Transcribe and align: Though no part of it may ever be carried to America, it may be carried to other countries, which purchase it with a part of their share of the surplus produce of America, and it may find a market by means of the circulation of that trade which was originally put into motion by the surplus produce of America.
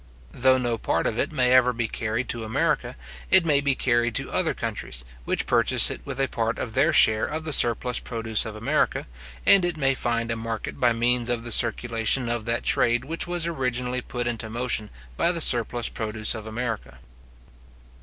Though 0.31 0.57
no 0.57 0.79
part 0.79 1.05
of 1.05 1.19
it 1.19 1.31
may 1.31 1.51
ever 1.51 1.73
be 1.73 1.87
carried 1.87 2.27
to 2.29 2.43
America, 2.43 2.97
it 3.29 3.45
may 3.45 3.61
be 3.61 3.75
carried 3.75 4.15
to 4.15 4.31
other 4.31 4.55
countries, 4.55 5.03
which 5.25 5.45
purchase 5.45 5.91
it 5.91 6.01
with 6.05 6.19
a 6.19 6.27
part 6.27 6.57
of 6.57 6.73
their 6.73 6.91
share 6.91 7.27
of 7.27 7.43
the 7.43 7.53
surplus 7.53 7.99
produce 7.99 8.43
of 8.43 8.55
America, 8.55 9.05
and 9.45 9.63
it 9.63 9.77
may 9.77 9.93
find 9.93 10.31
a 10.31 10.35
market 10.35 10.79
by 10.79 10.91
means 10.91 11.29
of 11.29 11.43
the 11.43 11.51
circulation 11.51 12.29
of 12.29 12.45
that 12.45 12.63
trade 12.63 13.05
which 13.05 13.27
was 13.27 13.45
originally 13.45 14.01
put 14.01 14.25
into 14.25 14.49
motion 14.49 14.89
by 15.17 15.31
the 15.31 15.39
surplus 15.39 15.87
produce 15.87 16.33
of 16.33 16.47
America. 16.47 16.97